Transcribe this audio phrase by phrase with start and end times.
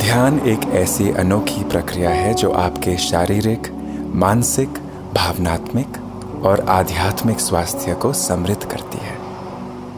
[0.00, 3.68] ध्यान एक ऐसी अनोखी प्रक्रिया है जो आपके शारीरिक,
[4.14, 4.68] मानसिक,
[5.14, 5.98] भावनात्मक
[6.44, 9.18] और आध्यात्मिक स्वास्थ्य को समृद्ध करती है।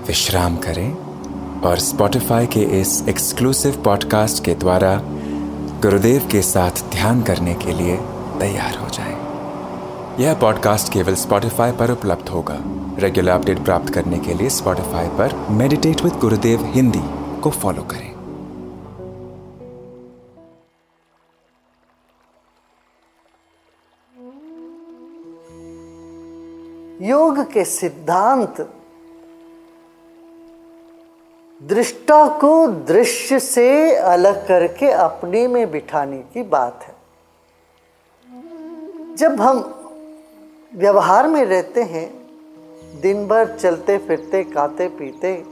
[0.09, 0.97] विश्राम करें
[1.61, 5.01] और स्पॉटिफाई के इस एक्सक्लूसिव पॉडकास्ट के द्वारा
[5.83, 7.97] गुरुदेव के साथ ध्यान करने के लिए
[8.41, 9.17] तैयार हो जाएँ।
[10.21, 12.59] यह पॉडकास्ट केवल स्पॉटिफाई पर उपलब्ध होगा।
[12.99, 17.03] रेगुलर अपडेट प्राप्त करने के लिए स्पॉटिफाई पर मेडिटेट विद गुरुदेव हिंदी
[17.41, 18.12] को फॉलो करें।
[27.03, 28.75] योग के सिद्धांत
[31.63, 36.95] दृष्टा को दृश्य से अलग करके अपने में बिठाने की बात है।
[39.17, 39.85] जब हम
[40.75, 42.27] व्यवहार में रहते हैं,
[43.01, 45.45] दिन भर चलते फिरते, खाते पीते,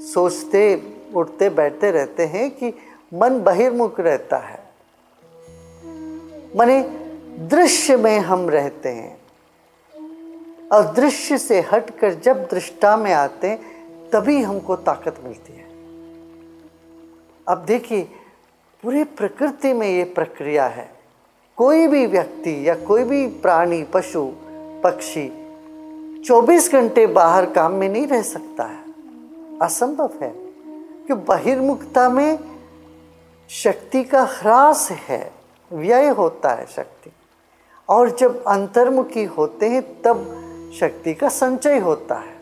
[0.00, 2.74] सोचते, उठते, बैठते रहते हैं कि
[3.14, 4.72] मन बहिर्मुख रहता है।
[6.56, 6.82] मने
[7.38, 9.21] दृश्य में हम रहते हैं।
[10.72, 13.54] और दृश्य से हटकर जब दृष्टा में आते
[14.12, 15.64] तभी हमको ताकत मिलती है।
[17.48, 18.02] अब देखिए,
[18.82, 20.90] पूरी प्रकृति में ये प्रक्रिया है।
[21.56, 24.32] कोई भी व्यक्ति या कोई भी प्राणी, पशु,
[24.84, 25.38] पक्षी
[26.24, 28.84] 24 घंटे बाहर काम में नहीं रह सकता है।
[29.62, 30.30] असंभव है
[31.06, 32.38] कि बहिर्मुखता में
[33.48, 35.32] शक्ति का ह्रास है,
[35.72, 37.10] व्यय होता है शक्ति।
[37.88, 40.41] और जब अंतर्मुखी होते हैं, तब
[40.80, 42.36] शक्ति का संचय होता है।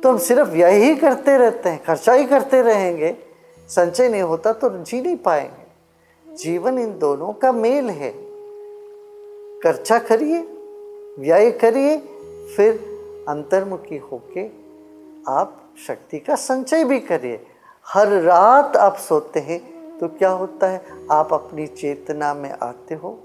[0.00, 3.16] तो हम सिर्फ़ यही करते रहते हैं, खर्चा ही करते रहेंगे।
[3.68, 5.64] संचय नहीं होता तो जी नहीं पाएँगे।
[6.34, 8.10] जीवन इन दोनों का मेल है।
[9.60, 10.38] खर्चा करिए,
[11.18, 11.98] व्यय करिए,
[12.56, 12.74] फिर
[13.28, 14.46] अंतर्मुखी होके
[15.28, 17.46] आप शक्ति का संचय भी करिए।
[17.86, 20.84] हर रात आप सोते हैं तो क्या होता है?
[21.12, 23.18] आप अपनी चेतना में आते हो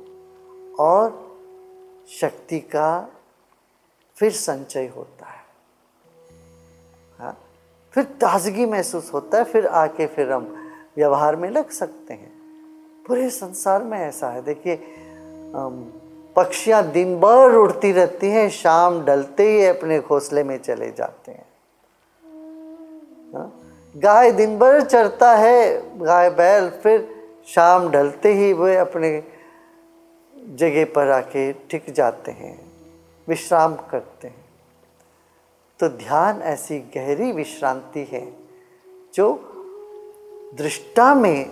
[0.79, 1.37] और
[2.21, 3.11] शक्ति का
[4.19, 5.43] फिर संचय होता है।
[7.19, 7.37] हाँ?
[7.93, 12.31] फिर ताजगी महसूस होता है, फिर आके फिर हम व्यवहार में लग सकते हैं।
[13.07, 14.83] पूरे संसार में ऐसा है। देखिए
[16.35, 21.47] पक्षियाँ दिन भर उड़ती रहती हैं, शाम ढलते ही अपने घोंसले में चले जाते हैं।
[23.33, 23.59] हाँ?
[23.97, 27.09] गाय दिन भर चरता है, गाय, बैल, फिर
[27.47, 29.23] शाम ढलते ही वे अपने
[30.35, 32.68] जगह पर आके टिक जाते हैं।
[33.29, 34.45] विश्राम करते हैं।
[35.79, 38.25] तो ध्यान ऐसी गहरी विश्रांति है
[39.13, 39.27] जो
[40.57, 41.45] दृष्टा में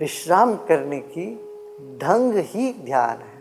[0.00, 1.26] विश्राम करने की
[1.98, 3.36] ढंग ही ध्यान है।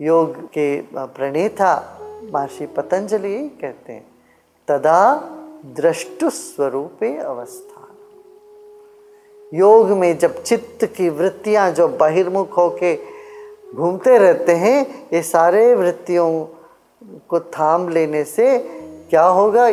[0.00, 1.72] योग के प्रणेता
[2.32, 4.06] महर्षि पतंजलि यही कहते हैं,
[4.68, 5.14] तदा
[5.76, 7.82] दृष्टु स्वरूपे अवस्था।
[9.52, 12.94] योग में जब चित्त की वृत्तियाँ जो बहिर्मुख होके
[13.76, 16.44] घूमते रहते हैं ये सारे वृत्तियों
[17.28, 18.58] को थाम लेने से
[19.10, 19.66] क्या होगा?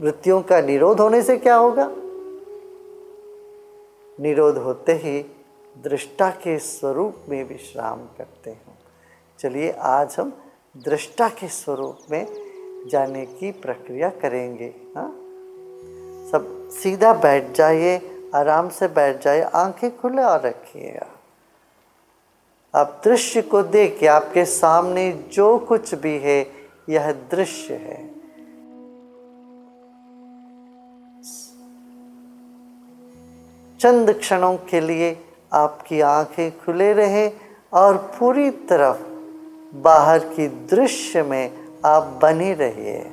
[0.00, 1.90] वृत्तियों का निरोध होने से क्या होगा?
[4.20, 5.20] निरोध होते ही
[5.84, 8.78] दृष्टा के स्वरूप में विश्राम करते हैं।
[9.38, 10.32] चलिए आज हम
[10.76, 12.26] दृष्टा के स्वरूप में
[12.90, 15.08] जाने की प्रक्रिया करेंगे हाँ?
[16.32, 18.00] सब सीधा बैठ जाइए,
[18.34, 21.06] आराम से बैठ जाइए, आँखें खुले रखिएगा।
[22.76, 26.46] आप दृश्य को देख के आपके सामने जो कुछ भी है,
[26.88, 28.16] यह दृश्य है।
[33.80, 35.18] चंद क्षणों के लिए
[35.52, 37.30] आपकी आँखें खुले रहे
[37.72, 39.02] और पूरी तरफ़
[39.76, 43.10] बाहर की दृश्य में आप बने रहिए।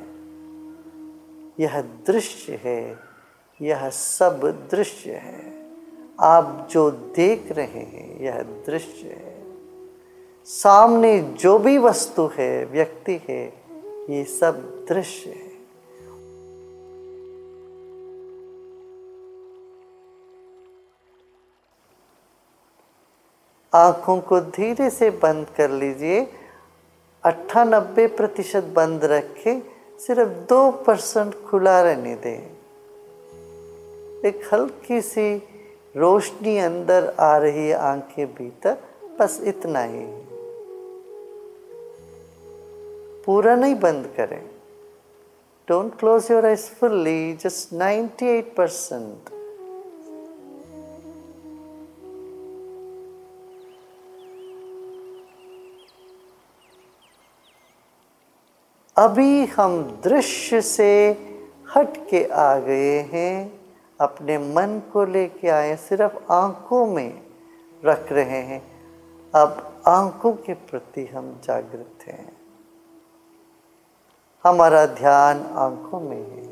[1.60, 2.98] यह दृश्य है,
[3.62, 5.70] यह सब दृश्य है।
[6.20, 9.33] आप जो देख रहे हैं, यह दृश्य है।
[10.46, 13.54] सामने जो भी वस्तु है, व्यक्ति है,
[14.10, 15.54] ये सब दृश्य है।
[23.74, 26.28] आँखों को धीरे से बंद कर लीजिए।
[27.24, 29.62] अट्ठानबे प्रतिशत बंद रखें,
[30.00, 32.40] सिर्फ़ दो परसेंट खुला रहने दें।
[34.26, 35.44] एक हल्की सी
[35.98, 38.78] रोशनी अंदर आ रही है आँखें भीतर,
[39.20, 40.23] बस इतना ही।
[43.26, 44.50] पूरा नहीं बंद करें।
[45.68, 49.30] Don't close your eyes fully just 98 percent
[58.98, 61.10] अभी हम दृश्य से
[61.76, 63.62] हट के आ गए हैं,
[64.02, 67.22] अपने मन को लेके आए, सिर्फ़ आँखों में
[67.86, 68.62] रख रहे हैं।
[69.36, 72.43] अब आँखों के प्रति हम जागृत हैं।
[74.46, 76.44] हमारा ध्यान आँखों में है।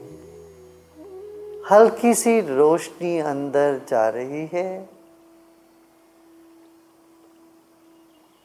[1.72, 4.90] हल्की सी रोशनी अंदर जा रही है।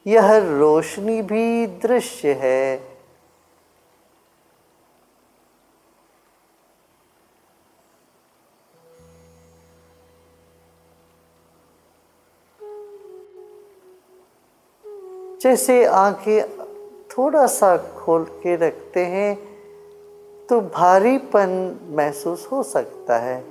[0.07, 2.97] यह रोशनी भी दृश्य है।
[15.41, 16.56] जैसे आँखें
[17.17, 19.35] थोड़ा सा खोल के रखते हैं
[20.47, 23.43] तो भारीपन महसूस हो सकता है।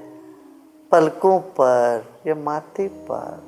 [0.93, 3.43] पलकों पर या माथे पर,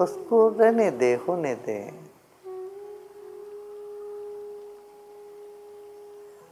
[0.00, 1.94] उसको रहने दे, होने दे।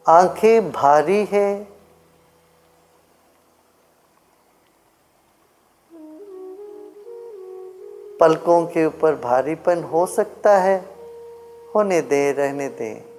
[0.08, 1.69] आँखें भारी है।
[8.20, 10.94] पलकों के ऊपर भारीपन हो सकता है।
[11.75, 13.13] होने दे रहने दें।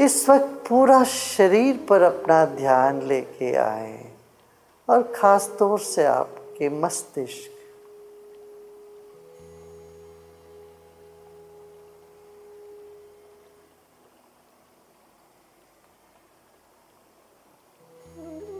[0.00, 4.12] इस वक्त पूरा शरीर पर अपना ध्यान लेके आए
[4.88, 7.50] और ख़ास तौर से आपके मस्तिष्क।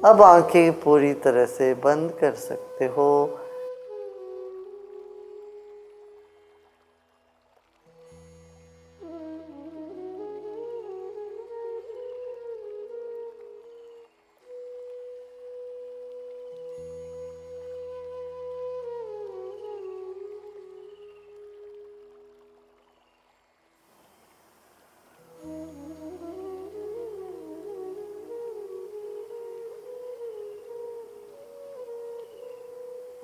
[0.04, 3.08] अब आँखें पूरी तरह से बंद कर सकते हो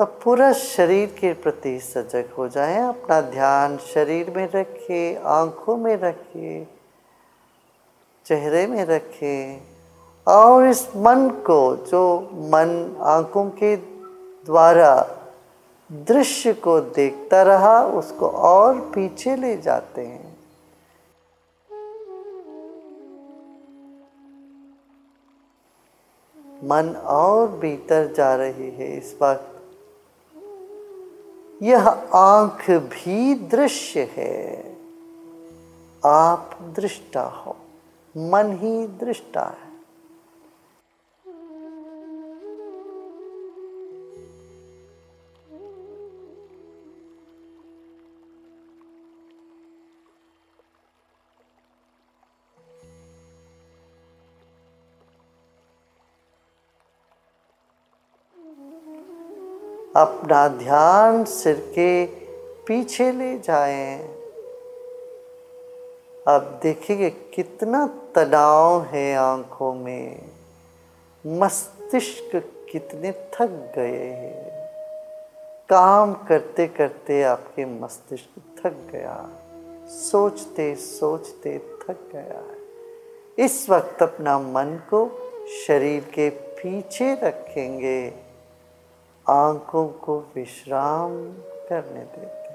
[0.01, 5.97] अब पूरा शरीर के प्रति सजग हो जाए, अपना ध्यान शरीर में रखिए आँखों में
[5.97, 6.67] रखिए
[8.27, 9.61] चेहरे में रखें,
[10.27, 13.77] और इस मन को, जो मन आँखों के
[14.47, 14.95] द्वारा
[15.93, 20.39] दृश्य को देखता रहा, उसको और पीछे ले जाते हैं।
[26.65, 29.55] मन और भीतर जा रही है इस वक्त
[31.63, 34.59] यह आँख भी दृश्य है।
[36.07, 37.57] आप दृष्टा हो
[38.17, 39.68] मन ही दृष्टा है।
[59.99, 62.07] अपना ध्यान सिर के
[62.67, 63.99] पीछे ले जाएँ।
[66.29, 70.25] अब देखिए कितना तनाव है आँखों में।
[71.27, 72.31] मस्तिष्क
[72.73, 74.69] कितने थक गए हैं।
[75.69, 79.31] काम करते करते आपके मस्तिष्क थक गया।
[79.87, 82.43] सोचते सोचते थक गया
[83.45, 85.11] इस वक्त अपना मन को
[85.67, 88.28] शरीर के पीछे रखेंगे।
[89.31, 91.17] आँखों को विश्राम
[91.69, 92.48] करने देते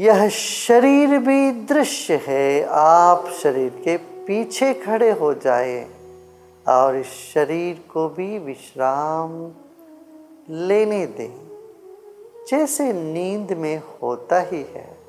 [0.00, 5.86] यह शरीर भी दृश्य है। आप शरीर के पीछे खड़े हो जाए
[6.68, 9.52] और इस शरीर को भी विश्राम
[10.50, 11.50] लेने दें।
[12.50, 14.99] जैसे नींद में होता ही है।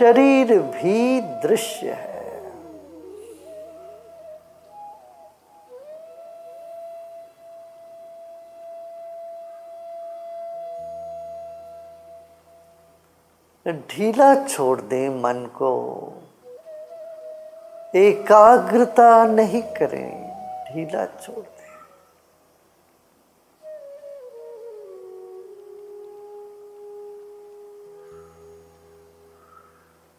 [0.00, 2.10] शरीर भी दृश्य है।
[13.66, 15.72] ढीला छोड़ दें मन को।
[17.94, 20.10] एकाग्रता नहीं करें,
[20.64, 21.59] ढीला छोड़ दें।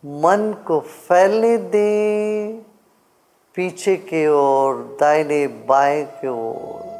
[0.05, 2.61] मन को फैलने दें
[3.55, 6.90] पीछे के ओर दाहिने बाएँ के ओर।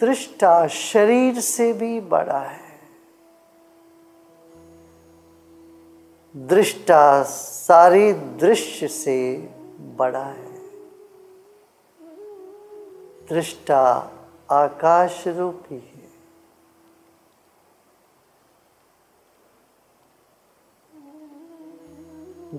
[0.00, 2.80] दृष्टा शरीर से भी बड़ा है।
[6.36, 9.36] दृष्टा सारे दृश्य से
[9.78, 10.52] बड़ा है।
[13.28, 14.12] दृष्टा
[14.50, 15.98] आकाश रूपी है।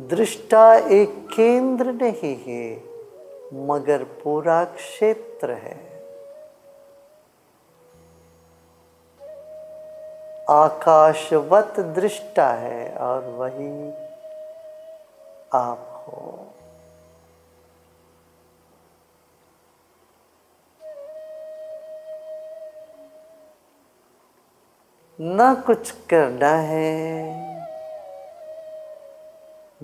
[0.07, 2.83] दृष्टा एक केंद्र नहीं है,
[3.65, 5.88] मगर पूरा क्षेत्र है।
[10.49, 13.91] आकाशवत दृष्टा है और वही
[15.53, 16.45] आप हो।
[25.21, 27.23] न कुछ करना है,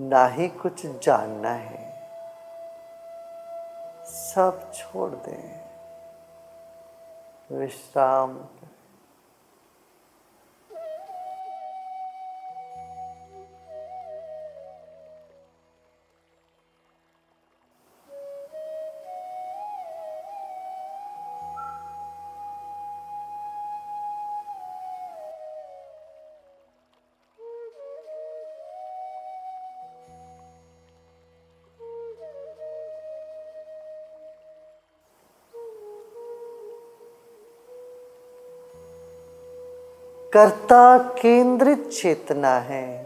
[0.00, 1.84] ना ही कुछ जानना है।
[4.04, 5.60] सब छोड़ दें।
[7.52, 8.36] विश्राम
[40.36, 43.02] कर्ता केंद्रित चेतना है।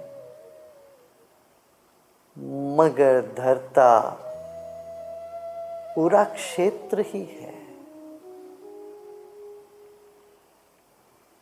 [2.77, 4.01] मगर धरता
[5.95, 7.55] पूरा क्षेत्र ही है।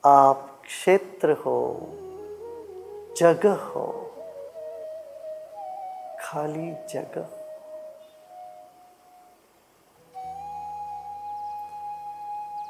[0.05, 1.79] आप क्षेत्र हो
[3.19, 3.87] जगह हो,
[6.21, 7.29] खाली जगह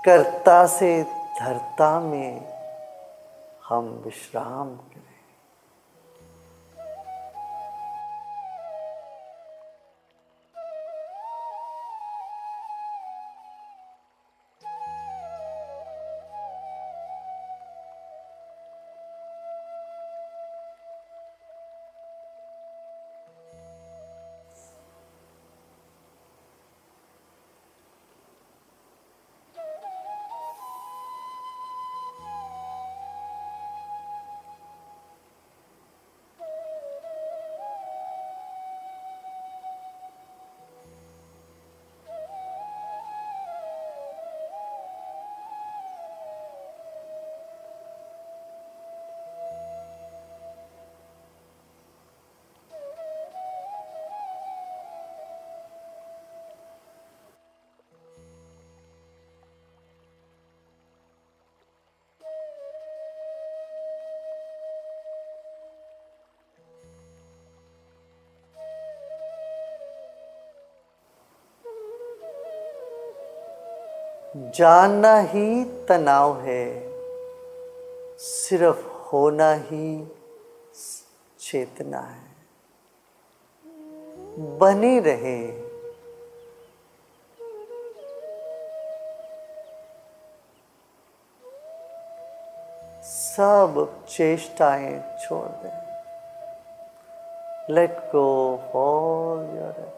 [0.05, 1.03] कर्ता से
[1.41, 2.58] धरता में
[3.69, 5.08] हम विश्राम करें
[74.38, 76.90] जानना ही तनाव है,
[78.18, 80.07] सिर्फ़ होना ही
[81.40, 82.28] चेतना है।
[84.59, 85.68] बनी रहे।
[93.02, 95.88] सब चेष्टाएँ छोड़ दें।
[97.71, 99.98] Let go all your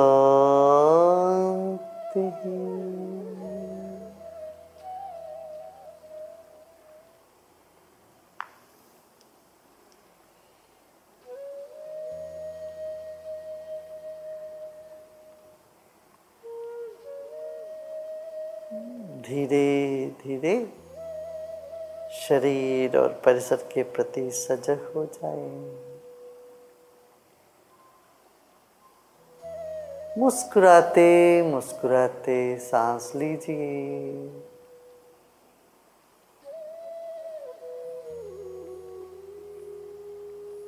[19.31, 20.55] धीरे धीरे
[22.19, 25.49] शरीर और परिसर के प्रति सजग हो जाए।
[30.17, 31.09] मुस्कुराते
[31.41, 34.11] मुस्कुराते सांस लीजिए।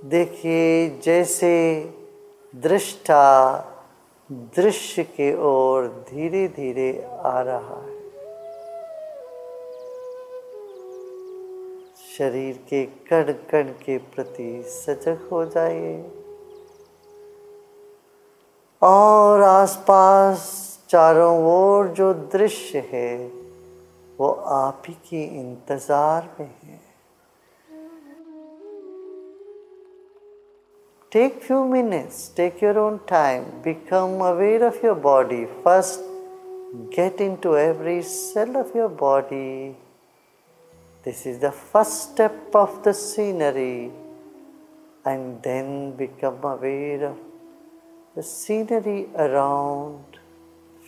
[0.06, 1.54] देखिए, जैसे
[2.56, 3.26] दृष्टा
[4.32, 7.93] दृश्य के ओर धीरे धीरे आ रहा है।
[12.24, 15.96] शरीर के कण कण के प्रति सजग हो जाइए।
[18.82, 20.46] और आसपास
[20.90, 23.18] चारों ओर जो दृश्य है,
[24.20, 26.80] वो आप ही के इंतज़ार में है।
[31.12, 36.12] Take few minutes take your own time become aware of your body first
[36.96, 39.76] get into every cell of your body
[41.04, 43.92] This is the first step of the scenery,
[45.04, 47.18] and then become aware of
[48.16, 50.06] the scenery around.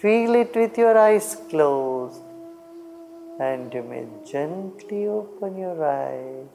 [0.02, 2.22] Feel it with your eyes closed,
[3.40, 6.48] and you may gently open your eyes.